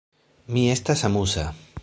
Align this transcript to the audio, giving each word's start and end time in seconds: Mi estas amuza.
Mi 0.55 0.63
estas 0.77 1.05
amuza. 1.11 1.47